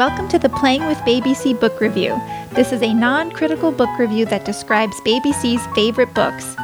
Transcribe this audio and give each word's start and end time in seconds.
Welcome 0.00 0.28
to 0.28 0.38
the 0.38 0.48
Playing 0.48 0.86
with 0.86 1.04
Baby 1.04 1.34
C 1.34 1.52
book 1.52 1.78
review. 1.78 2.18
This 2.54 2.72
is 2.72 2.80
a 2.80 2.94
non 2.94 3.30
critical 3.30 3.70
book 3.70 3.98
review 3.98 4.24
that 4.24 4.46
describes 4.46 4.98
Baby 5.02 5.30
C's 5.30 5.60
favorite 5.74 6.14
books. 6.14 6.56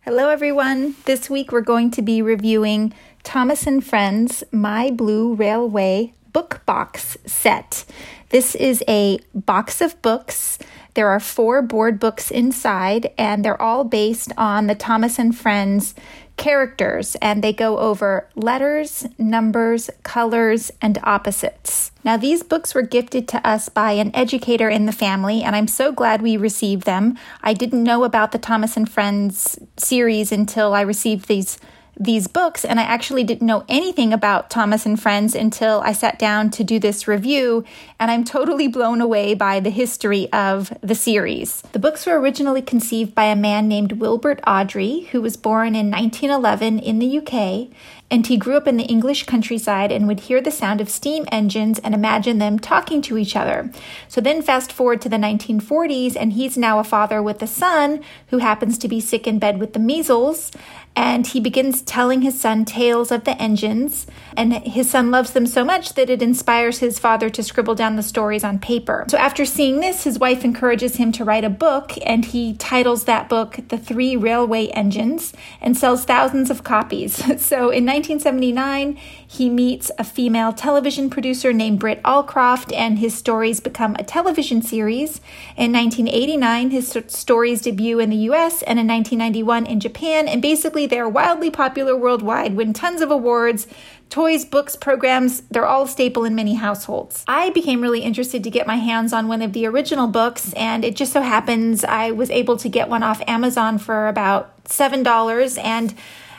Hello, 0.00 0.28
everyone. 0.28 0.96
This 1.04 1.30
week 1.30 1.52
we're 1.52 1.60
going 1.60 1.92
to 1.92 2.02
be 2.02 2.20
reviewing 2.20 2.92
Thomas 3.22 3.68
and 3.68 3.86
Friends 3.86 4.42
My 4.50 4.90
Blue 4.90 5.34
Railway 5.34 6.14
book 6.32 6.62
box 6.66 7.16
set. 7.24 7.84
This 8.30 8.56
is 8.56 8.82
a 8.88 9.20
box 9.36 9.80
of 9.80 10.02
books. 10.02 10.58
There 10.94 11.08
are 11.10 11.20
four 11.20 11.62
board 11.62 12.00
books 12.00 12.32
inside, 12.32 13.12
and 13.16 13.44
they're 13.44 13.62
all 13.62 13.84
based 13.84 14.32
on 14.36 14.66
the 14.66 14.74
Thomas 14.74 15.20
and 15.20 15.36
Friends 15.36 15.94
characters, 16.36 17.16
and 17.22 17.42
they 17.42 17.52
go 17.52 17.78
over 17.78 18.28
letters, 18.34 19.06
numbers, 19.18 19.90
colors, 20.02 20.70
and 20.82 20.98
opposites. 21.02 21.92
Now, 22.02 22.16
these 22.16 22.42
books 22.42 22.74
were 22.74 22.82
gifted 22.82 23.28
to 23.28 23.46
us 23.46 23.68
by 23.68 23.92
an 23.92 24.14
educator 24.14 24.68
in 24.68 24.86
the 24.86 24.92
family, 24.92 25.42
and 25.42 25.56
I'm 25.56 25.68
so 25.68 25.92
glad 25.92 26.22
we 26.22 26.36
received 26.36 26.84
them. 26.84 27.16
I 27.42 27.54
didn't 27.54 27.82
know 27.82 28.04
about 28.04 28.32
the 28.32 28.38
Thomas 28.38 28.76
and 28.76 28.90
Friends 28.90 29.58
series 29.76 30.32
until 30.32 30.74
I 30.74 30.82
received 30.82 31.28
these 31.28 31.58
these 31.96 32.26
books 32.26 32.64
and 32.64 32.80
I 32.80 32.82
actually 32.82 33.24
didn't 33.24 33.46
know 33.46 33.64
anything 33.68 34.12
about 34.12 34.50
Thomas 34.50 34.84
and 34.84 35.00
Friends 35.00 35.34
until 35.34 35.80
I 35.84 35.92
sat 35.92 36.18
down 36.18 36.50
to 36.50 36.64
do 36.64 36.78
this 36.78 37.06
review 37.06 37.64
and 38.00 38.10
I'm 38.10 38.24
totally 38.24 38.68
blown 38.68 39.00
away 39.00 39.34
by 39.34 39.60
the 39.60 39.70
history 39.70 40.30
of 40.32 40.72
the 40.80 40.94
series. 40.94 41.62
The 41.72 41.78
books 41.78 42.06
were 42.06 42.18
originally 42.18 42.62
conceived 42.62 43.14
by 43.14 43.24
a 43.24 43.36
man 43.36 43.68
named 43.68 43.92
Wilbert 43.92 44.40
Awdry 44.42 45.06
who 45.08 45.22
was 45.22 45.36
born 45.36 45.74
in 45.74 45.90
1911 45.90 46.78
in 46.80 46.98
the 46.98 47.18
UK 47.18 47.68
and 48.10 48.26
he 48.26 48.36
grew 48.36 48.56
up 48.56 48.68
in 48.68 48.76
the 48.76 48.84
English 48.84 49.24
countryside 49.24 49.90
and 49.90 50.06
would 50.06 50.20
hear 50.20 50.40
the 50.40 50.50
sound 50.50 50.80
of 50.80 50.88
steam 50.88 51.26
engines 51.32 51.78
and 51.80 51.94
imagine 51.94 52.38
them 52.38 52.58
talking 52.58 53.02
to 53.02 53.18
each 53.18 53.34
other. 53.34 53.70
So 54.08 54.20
then 54.20 54.42
fast 54.42 54.70
forward 54.70 55.00
to 55.02 55.08
the 55.08 55.16
1940s 55.16 56.14
and 56.14 56.32
he's 56.32 56.58
now 56.58 56.78
a 56.78 56.84
father 56.84 57.22
with 57.22 57.42
a 57.42 57.46
son 57.46 58.02
who 58.28 58.38
happens 58.38 58.78
to 58.78 58.88
be 58.88 59.00
sick 59.00 59.26
in 59.26 59.38
bed 59.38 59.58
with 59.58 59.72
the 59.72 59.78
measles 59.78 60.52
and 60.96 61.26
he 61.26 61.40
begins 61.40 61.82
telling 61.84 62.22
his 62.22 62.40
son 62.40 62.64
tales 62.64 63.10
of 63.10 63.24
the 63.24 63.40
engines. 63.40 64.06
And 64.36 64.52
his 64.52 64.90
son 64.90 65.10
loves 65.10 65.32
them 65.32 65.46
so 65.46 65.64
much 65.64 65.94
that 65.94 66.10
it 66.10 66.22
inspires 66.22 66.78
his 66.78 66.98
father 66.98 67.30
to 67.30 67.42
scribble 67.42 67.74
down 67.74 67.96
the 67.96 68.02
stories 68.02 68.42
on 68.42 68.58
paper. 68.58 69.04
So, 69.08 69.18
after 69.18 69.44
seeing 69.44 69.80
this, 69.80 70.04
his 70.04 70.18
wife 70.18 70.44
encourages 70.44 70.96
him 70.96 71.12
to 71.12 71.24
write 71.24 71.44
a 71.44 71.50
book, 71.50 71.92
and 72.04 72.24
he 72.24 72.54
titles 72.54 73.04
that 73.04 73.28
book 73.28 73.58
The 73.68 73.78
Three 73.78 74.16
Railway 74.16 74.66
Engines 74.68 75.32
and 75.60 75.76
sells 75.76 76.04
thousands 76.04 76.50
of 76.50 76.64
copies. 76.64 77.22
So, 77.44 77.70
in 77.70 77.84
1979, 77.84 78.96
he 79.26 79.50
meets 79.50 79.90
a 79.98 80.04
female 80.04 80.52
television 80.52 81.10
producer 81.10 81.52
named 81.52 81.78
Britt 81.78 82.02
Allcroft, 82.04 82.74
and 82.74 82.98
his 82.98 83.14
stories 83.14 83.60
become 83.60 83.96
a 83.98 84.04
television 84.04 84.62
series. 84.62 85.20
In 85.56 85.72
1989, 85.72 86.70
his 86.70 86.96
stories 87.08 87.60
debut 87.60 87.98
in 87.98 88.10
the 88.10 88.28
US, 88.30 88.62
and 88.62 88.78
in 88.78 88.86
1991 88.86 89.66
in 89.66 89.78
Japan, 89.78 90.26
and 90.26 90.40
basically 90.40 90.86
they 90.86 90.98
are 90.98 91.08
wildly 91.08 91.50
popular 91.50 91.73
worldwide, 91.82 92.54
win 92.54 92.72
tons 92.72 93.00
of 93.00 93.10
awards, 93.10 93.66
toys, 94.10 94.44
books, 94.44 94.76
programs, 94.76 95.40
they're 95.50 95.66
all 95.66 95.84
a 95.84 95.88
staple 95.88 96.24
in 96.24 96.34
many 96.34 96.54
households. 96.54 97.24
I 97.26 97.50
became 97.50 97.80
really 97.80 98.00
interested 98.00 98.44
to 98.44 98.50
get 98.50 98.66
my 98.66 98.76
hands 98.76 99.12
on 99.12 99.28
one 99.28 99.42
of 99.42 99.52
the 99.52 99.66
original 99.66 100.06
books, 100.06 100.52
and 100.54 100.84
it 100.84 100.96
just 100.96 101.12
so 101.12 101.22
happens 101.22 101.84
I 101.84 102.12
was 102.12 102.30
able 102.30 102.56
to 102.58 102.68
get 102.68 102.88
one 102.88 103.02
off 103.02 103.22
Amazon 103.26 103.78
for 103.78 104.08
about 104.08 104.64
$7 104.64 105.62
and 105.62 105.94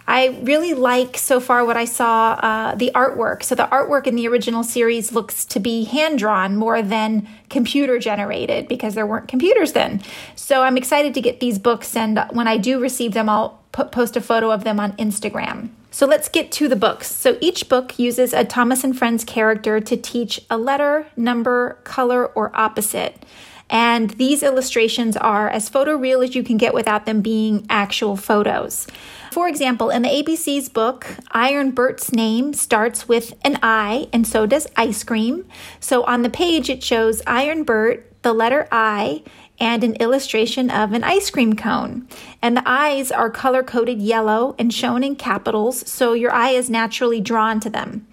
I 0.08 0.40
really 0.44 0.74
like 0.74 1.18
so 1.18 1.40
far 1.40 1.66
what 1.66 1.78
I 1.78 1.86
saw 1.86 2.34
uh, 2.34 2.76
the 2.76 2.92
artwork. 2.94 3.42
So, 3.42 3.56
the 3.56 3.68
artwork 3.68 4.06
in 4.06 4.16
the 4.16 4.28
original 4.28 4.64
series 4.64 5.12
looks 5.12 5.46
to 5.46 5.60
be 5.60 5.84
hand 5.86 6.20
drawn 6.20 6.56
more 6.56 6.82
than 6.82 7.28
computer 7.50 7.98
generated 7.98 8.68
because 8.68 8.94
there 8.94 9.08
weren't 9.08 9.28
computers 9.28 9.74
then. 9.74 10.02
So, 10.36 10.62
I'm 10.62 10.78
excited 10.78 11.16
to 11.16 11.22
get 11.22 11.40
these 11.40 11.58
books, 11.58 11.96
and 11.96 12.24
when 12.32 12.48
I 12.48 12.58
do 12.58 12.80
receive 12.80 13.14
them, 13.14 13.30
I'll 13.30 13.65
put, 13.76 13.92
post 13.92 14.16
a 14.16 14.22
photo 14.22 14.52
of 14.52 14.64
them 14.64 14.80
on 14.80 14.94
Instagram. 14.94 15.70
So 15.92 16.06
let's 16.06 16.30
get 16.30 16.52
to 16.54 16.70
the 16.70 16.78
books. 16.78 17.14
So 17.14 17.38
each 17.42 17.68
book 17.68 18.00
uses 18.00 18.34
a 18.34 18.46
Thomas 18.46 18.86
and 18.86 18.98
Friends 18.98 19.26
character 19.26 19.82
to 19.82 19.98
teach 19.98 20.42
a 20.50 20.58
letter, 20.58 21.08
number, 21.18 21.78
color, 21.84 22.26
or 22.26 22.52
opposite. 22.56 23.22
And 23.70 24.12
these 24.12 24.44
illustrations 24.44 25.18
are 25.18 25.50
as 25.50 25.70
photoreal 25.70 26.24
as 26.24 26.36
you 26.36 26.44
can 26.44 26.58
get 26.58 26.74
without 26.74 27.06
them 27.06 27.22
being 27.22 27.66
actual 27.70 28.16
photos. 28.16 28.88
For 29.32 29.50
example, 29.50 29.90
in 29.90 30.04
the 30.04 30.10
ABC's 30.10 30.70
book, 30.70 31.08
Iron 31.32 31.72
Bert's 31.72 32.14
name 32.14 32.54
starts 32.54 33.10
with 33.10 33.34
an 33.44 33.60
I, 33.62 34.08
and 34.14 34.26
so 34.26 34.46
does 34.46 34.68
ice 34.78 35.04
cream. 35.04 35.46
So 35.82 36.04
on 36.04 36.22
the 36.22 36.30
page, 36.30 36.70
it 36.70 36.82
shows 36.82 37.22
Iron 37.28 37.64
Bert, 37.64 38.10
the 38.22 38.34
letter 38.34 38.68
I, 38.72 39.24
and 39.60 39.84
an 39.84 39.96
illustration 39.96 40.70
of 40.70 40.94
an 40.94 41.04
ice 41.04 41.30
cream 41.30 41.56
cone. 41.56 42.08
And 42.42 42.58
the 42.58 42.64
eyes 42.66 43.12
are 43.12 43.30
color 43.30 43.64
coded 43.64 44.02
yellow 44.02 44.56
and 44.60 44.74
shown 44.74 45.04
in 45.04 45.16
capitals, 45.16 45.90
so 45.90 46.14
your 46.14 46.32
eye 46.32 46.52
is 46.52 46.70
naturally 46.70 47.22
drawn 47.22 47.60
to 47.62 47.70
them. 47.70 48.08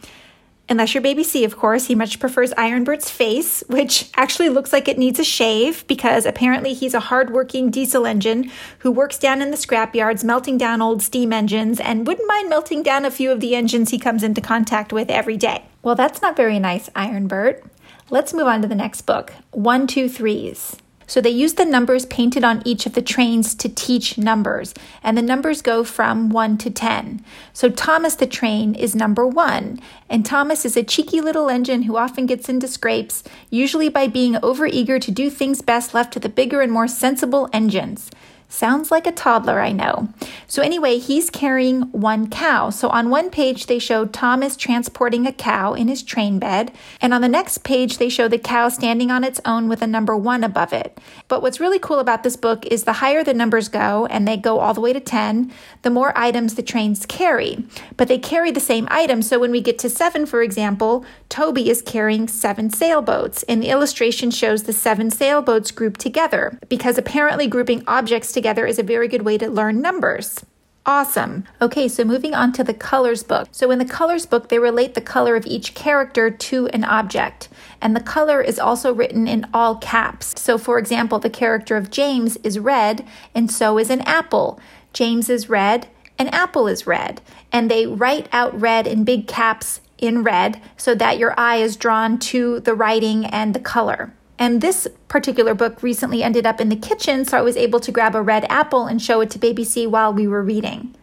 Unless 0.69 0.94
you're 0.94 1.02
baby 1.02 1.25
C, 1.25 1.44
of 1.44 1.58
course, 1.58 1.86
he 1.86 1.94
much 1.94 2.19
prefers 2.19 2.52
Iron 2.56 2.84
Bert's 2.84 3.10
face, 3.10 3.62
which 3.66 4.08
actually 4.16 4.48
looks 4.48 4.72
like 4.72 4.88
it 4.88 4.97
needs 4.97 5.19
a 5.19 5.25
shave 5.25 5.86
because 5.86 6.25
apparently 6.25 6.72
he's 6.72 6.94
a 6.94 7.00
hardworking 7.00 7.70
diesel 7.70 8.06
engine 8.06 8.50
who 8.78 8.91
works 8.91 9.19
down 9.19 9.42
in 9.42 9.50
the 9.50 9.56
scrapyards 9.56 10.25
melting 10.25 10.56
down 10.56 10.81
old 10.81 11.02
steam 11.02 11.32
engines 11.32 11.78
and 11.81 12.06
wouldn't 12.06 12.28
mind 12.28 12.48
melting 12.48 12.82
down 12.82 13.04
a 13.04 13.10
few 13.10 13.31
of 13.31 13.41
the 13.41 13.54
engines 13.54 13.91
he 13.91 13.98
comes 13.98 14.22
into 14.22 14.41
contact 14.41 14.92
with 14.92 15.10
every 15.10 15.36
day. 15.36 15.64
Well, 15.82 15.97
that's 15.97 16.22
not 16.22 16.36
very 16.36 16.58
nice, 16.58 16.88
Ironbird. 16.91 17.69
Let's 18.08 18.32
move 18.32 18.47
on 18.47 18.62
to 18.62 18.69
the 18.69 18.75
next 18.75 19.02
book 19.02 19.32
One, 19.50 19.86
Two, 19.86 20.08
Threes. 20.08 20.76
So 21.12 21.21
they 21.21 21.28
use 21.28 21.53
the 21.53 21.67
numbers 21.67 22.06
painted 22.06 22.43
on 22.43 22.62
each 22.65 22.87
of 22.87 22.95
the 22.95 23.03
trains 23.03 23.55
to 23.56 23.69
teach 23.69 24.17
numbers, 24.17 24.73
and 25.03 25.15
the 25.15 25.21
numbers 25.21 25.61
go 25.61 25.84
from 25.84 26.31
1 26.31 26.56
to 26.56 26.71
10. 26.71 27.23
So 27.53 27.69
Thomas 27.69 28.15
the 28.15 28.27
train 28.27 28.75
is 28.75 28.95
number 28.95 29.27
1, 29.27 29.78
and 30.09 30.25
Thomas 30.25 30.65
is 30.65 30.75
a 30.75 30.83
cheeky 30.83 31.21
little 31.21 31.50
engine 31.50 31.83
who 31.83 31.99
often 31.99 32.25
gets 32.25 32.49
into 32.49 32.67
scrapes, 32.67 33.25
usually 33.50 33.91
by 33.91 34.06
being 34.06 34.37
overeager 34.37 34.99
to 35.03 35.11
do 35.11 35.28
things 35.28 35.61
best 35.61 35.93
left 35.93 36.15
to 36.15 36.19
the 36.19 36.31
bigger 36.31 36.62
and 36.62 36.73
more 36.73 36.89
sensible 36.89 37.47
engines. 37.53 38.11
Sounds 38.52 38.90
like 38.90 39.06
a 39.06 39.12
toddler, 39.12 39.60
I 39.60 39.72
know. 39.72 40.10
So, 40.46 40.60
anyway, 40.60 40.98
he's 40.98 41.30
carrying 41.30 41.84
one 41.90 42.28
cow. 42.28 42.68
So, 42.68 42.90
on 42.90 43.08
one 43.08 43.30
page, 43.30 43.64
they 43.64 43.78
show 43.78 44.04
Thomas 44.04 44.56
transporting 44.56 45.26
a 45.26 45.32
cow 45.32 45.72
in 45.72 45.88
his 45.88 46.02
train 46.02 46.38
bed. 46.38 46.70
And 47.00 47.14
on 47.14 47.22
the 47.22 47.28
next 47.28 47.64
page, 47.64 47.96
they 47.96 48.10
show 48.10 48.28
the 48.28 48.36
cow 48.36 48.68
standing 48.68 49.10
on 49.10 49.24
its 49.24 49.40
own 49.46 49.70
with 49.70 49.80
a 49.80 49.86
number 49.86 50.14
one 50.14 50.44
above 50.44 50.74
it. 50.74 50.98
But 51.28 51.40
what's 51.40 51.60
really 51.60 51.78
cool 51.78 51.98
about 51.98 52.24
this 52.24 52.36
book 52.36 52.66
is 52.66 52.84
the 52.84 52.92
higher 52.92 53.24
the 53.24 53.32
numbers 53.32 53.68
go, 53.68 54.04
and 54.04 54.28
they 54.28 54.36
go 54.36 54.58
all 54.58 54.74
the 54.74 54.82
way 54.82 54.92
to 54.92 55.00
10, 55.00 55.50
the 55.80 55.88
more 55.88 56.12
items 56.14 56.54
the 56.54 56.62
trains 56.62 57.06
carry. 57.06 57.64
But 57.96 58.08
they 58.08 58.19
carry 58.19 58.50
the 58.50 58.60
same 58.60 58.86
items. 58.90 59.28
So, 59.28 59.38
when 59.38 59.50
we 59.50 59.62
get 59.62 59.78
to 59.78 59.88
seven, 59.88 60.26
for 60.26 60.42
example, 60.42 61.06
Toby 61.30 61.70
is 61.70 61.80
carrying 61.80 62.28
seven 62.28 62.69
sailboats. 62.69 63.44
And 63.44 63.62
the 63.62 63.70
illustration 63.70 64.30
shows 64.30 64.64
the 64.64 64.74
seven 64.74 65.10
sailboats 65.10 65.70
grouped 65.70 66.00
together 66.00 66.58
because 66.69 66.98
apparently 66.98 67.46
grouping 67.46 67.82
objects 67.86 68.30
together 68.30 68.41
together 68.42 68.66
is 68.66 68.80
a 68.80 68.82
very 68.82 69.06
good 69.06 69.22
way 69.22 69.38
to 69.38 69.48
learn 69.48 69.80
numbers. 69.80 70.44
Awesome. 70.84 71.44
Okay, 71.60 71.86
so 71.86 72.03
moving 72.03 72.34
on 72.34 72.53
to 72.54 72.64
the 72.64 72.75
colors 72.75 73.22
book. 73.22 73.47
So 73.53 73.70
in 73.70 73.78
the 73.78 73.84
colors 73.84 74.26
book, 74.26 74.48
they 74.48 74.58
relate 74.58 74.94
the 74.94 75.00
color 75.00 75.36
of 75.36 75.47
each 75.47 75.75
character 75.75 76.28
to 76.28 76.66
an 76.69 76.82
object. 76.82 77.48
And 77.81 77.94
the 77.94 78.00
color 78.00 78.41
is 78.41 78.58
also 78.58 78.92
written 78.92 79.28
in 79.28 79.47
all 79.54 79.76
caps. 79.76 80.34
So 80.41 80.58
for 80.58 80.81
example, 80.81 81.20
the 81.20 81.31
character 81.31 81.76
of 81.76 81.92
James 81.92 82.36
is 82.38 82.58
red, 82.58 83.06
and 83.32 83.48
so 83.48 83.78
is 83.78 83.91
an 83.91 84.00
apple. 84.00 84.58
James 84.92 85.31
is 85.31 85.48
red, 85.48 85.86
an 86.19 86.26
apple 86.31 86.66
is 86.66 86.84
red. 86.84 87.20
And 87.52 87.70
they 87.70 87.86
write 87.86 88.28
out 88.32 88.60
red 88.60 88.88
in 88.88 89.04
big 89.04 89.28
caps 89.28 89.81
in 89.98 90.25
red 90.25 90.60
so 90.76 90.97
that 90.97 91.16
your 91.16 91.32
eye 91.38 91.58
is 91.58 91.76
drawn 91.76 92.19
to 92.19 92.58
the 92.58 92.75
writing 92.75 93.25
and 93.25 93.54
the 93.54 93.60
color. 93.60 94.12
And 94.38 94.61
this 94.61 94.88
particular 95.08 95.55
book 95.55 95.82
recently 95.82 96.23
ended 96.23 96.46
up 96.46 96.61
in 96.61 96.69
the 96.69 96.76
kitchen, 96.76 97.25
so 97.25 97.38
I 97.38 97.43
was 97.43 97.56
able 97.56 97.81
to 97.81 97.93
grab 97.93 98.14
a 98.14 98.23
red 98.23 98.44
apple 98.49 98.87
and 98.87 99.00
show 99.00 99.20
it 99.20 99.31
to 99.31 99.38
Baby 99.38 99.64
C 99.64 99.87
while 99.87 100.12
we 100.12 100.26
were 100.26 100.43
reading. 100.43 100.94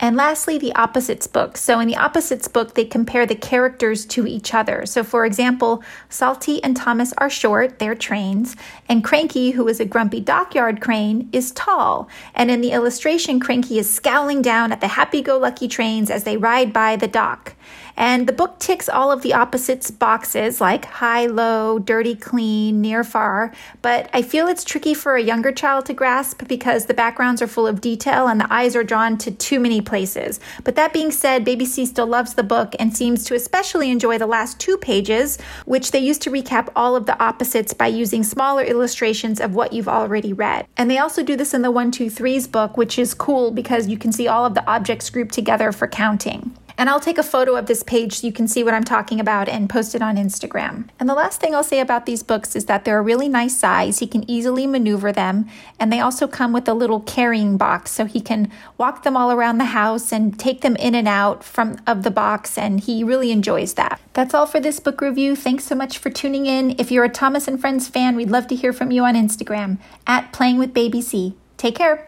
And 0.00 0.16
lastly, 0.16 0.58
the 0.58 0.72
opposites 0.74 1.26
book. 1.26 1.56
So, 1.56 1.80
in 1.80 1.88
the 1.88 1.96
opposites 1.96 2.46
book, 2.46 2.74
they 2.74 2.84
compare 2.84 3.26
the 3.26 3.34
characters 3.34 4.06
to 4.06 4.28
each 4.28 4.54
other. 4.54 4.86
So, 4.86 5.02
for 5.02 5.24
example, 5.24 5.82
Salty 6.08 6.62
and 6.62 6.76
Thomas 6.76 7.12
are 7.18 7.28
short, 7.28 7.80
they're 7.80 7.96
trains, 7.96 8.54
and 8.88 9.02
Cranky, 9.02 9.50
who 9.50 9.66
is 9.66 9.80
a 9.80 9.84
grumpy 9.84 10.20
dockyard 10.20 10.80
crane, 10.80 11.28
is 11.32 11.50
tall. 11.50 12.08
And 12.32 12.48
in 12.48 12.60
the 12.60 12.70
illustration, 12.70 13.40
Cranky 13.40 13.78
is 13.78 13.92
scowling 13.92 14.40
down 14.40 14.70
at 14.70 14.80
the 14.80 14.86
happy 14.86 15.20
go 15.20 15.36
lucky 15.36 15.66
trains 15.66 16.10
as 16.10 16.22
they 16.22 16.36
ride 16.36 16.72
by 16.72 16.94
the 16.94 17.08
dock. 17.08 17.56
And 17.98 18.28
the 18.28 18.32
book 18.32 18.60
ticks 18.60 18.88
all 18.88 19.10
of 19.10 19.22
the 19.22 19.34
opposites 19.34 19.90
boxes 19.90 20.60
like 20.60 20.84
high, 20.84 21.26
low, 21.26 21.80
dirty, 21.80 22.14
clean, 22.14 22.80
near, 22.80 23.02
far. 23.02 23.52
But 23.82 24.08
I 24.12 24.22
feel 24.22 24.46
it's 24.46 24.62
tricky 24.62 24.94
for 24.94 25.16
a 25.16 25.22
younger 25.22 25.50
child 25.50 25.86
to 25.86 25.94
grasp 25.94 26.46
because 26.46 26.86
the 26.86 26.94
backgrounds 26.94 27.42
are 27.42 27.48
full 27.48 27.66
of 27.66 27.80
detail 27.80 28.28
and 28.28 28.40
the 28.40 28.52
eyes 28.52 28.76
are 28.76 28.84
drawn 28.84 29.18
to 29.18 29.32
too 29.32 29.58
many 29.58 29.80
places. 29.80 30.38
But 30.62 30.76
that 30.76 30.92
being 30.92 31.10
said, 31.10 31.44
Baby 31.44 31.64
C 31.64 31.84
still 31.86 32.06
loves 32.06 32.34
the 32.34 32.44
book 32.44 32.76
and 32.78 32.96
seems 32.96 33.24
to 33.24 33.34
especially 33.34 33.90
enjoy 33.90 34.16
the 34.16 34.26
last 34.26 34.60
two 34.60 34.78
pages, 34.78 35.36
which 35.64 35.90
they 35.90 35.98
used 35.98 36.22
to 36.22 36.30
recap 36.30 36.68
all 36.76 36.94
of 36.94 37.06
the 37.06 37.20
opposites 37.20 37.74
by 37.74 37.88
using 37.88 38.22
smaller 38.22 38.62
illustrations 38.62 39.40
of 39.40 39.56
what 39.56 39.72
you've 39.72 39.88
already 39.88 40.32
read. 40.32 40.68
And 40.76 40.88
they 40.88 40.98
also 40.98 41.24
do 41.24 41.34
this 41.34 41.52
in 41.52 41.62
the 41.62 41.72
123's 41.72 42.46
book, 42.46 42.76
which 42.76 42.96
is 42.96 43.12
cool 43.12 43.50
because 43.50 43.88
you 43.88 43.98
can 43.98 44.12
see 44.12 44.28
all 44.28 44.46
of 44.46 44.54
the 44.54 44.64
objects 44.70 45.10
grouped 45.10 45.34
together 45.34 45.72
for 45.72 45.88
counting. 45.88 46.56
And 46.78 46.88
I'll 46.88 47.00
take 47.00 47.18
a 47.18 47.24
photo 47.24 47.56
of 47.56 47.66
this 47.66 47.82
page 47.82 48.20
so 48.20 48.26
you 48.26 48.32
can 48.32 48.46
see 48.46 48.62
what 48.62 48.72
I'm 48.72 48.84
talking 48.84 49.18
about 49.18 49.48
and 49.48 49.68
post 49.68 49.96
it 49.96 50.00
on 50.00 50.16
Instagram. 50.16 50.88
And 51.00 51.08
the 51.08 51.14
last 51.14 51.40
thing 51.40 51.52
I'll 51.52 51.64
say 51.64 51.80
about 51.80 52.06
these 52.06 52.22
books 52.22 52.54
is 52.54 52.66
that 52.66 52.84
they're 52.84 53.00
a 53.00 53.02
really 53.02 53.28
nice 53.28 53.56
size. 53.56 53.98
He 53.98 54.06
can 54.06 54.28
easily 54.30 54.64
maneuver 54.64 55.10
them. 55.10 55.46
And 55.80 55.92
they 55.92 55.98
also 55.98 56.28
come 56.28 56.52
with 56.52 56.68
a 56.68 56.74
little 56.74 57.00
carrying 57.00 57.56
box 57.56 57.90
so 57.90 58.04
he 58.04 58.20
can 58.20 58.52
walk 58.78 59.02
them 59.02 59.16
all 59.16 59.32
around 59.32 59.58
the 59.58 59.64
house 59.64 60.12
and 60.12 60.38
take 60.38 60.60
them 60.60 60.76
in 60.76 60.94
and 60.94 61.08
out 61.08 61.42
from 61.42 61.78
of 61.84 62.04
the 62.04 62.12
box. 62.12 62.56
And 62.56 62.78
he 62.78 63.02
really 63.02 63.32
enjoys 63.32 63.74
that. 63.74 64.00
That's 64.12 64.32
all 64.32 64.46
for 64.46 64.60
this 64.60 64.78
book 64.78 65.00
review. 65.00 65.34
Thanks 65.34 65.64
so 65.64 65.74
much 65.74 65.98
for 65.98 66.10
tuning 66.10 66.46
in. 66.46 66.76
If 66.78 66.92
you're 66.92 67.04
a 67.04 67.08
Thomas 67.08 67.48
and 67.48 67.60
Friends 67.60 67.88
fan, 67.88 68.14
we'd 68.14 68.30
love 68.30 68.46
to 68.46 68.54
hear 68.54 68.72
from 68.72 68.92
you 68.92 69.04
on 69.04 69.14
Instagram 69.14 69.78
at 70.06 70.32
Playing 70.32 70.58
with 70.58 70.72
Baby 70.72 71.02
C. 71.02 71.34
Take 71.56 71.74
care. 71.74 72.07